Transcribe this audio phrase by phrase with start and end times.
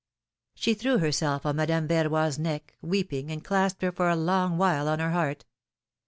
[0.55, 4.87] She threw herself on Madame Verroy's neck, weeping, and clasped her for a long while
[4.87, 5.45] on her heart.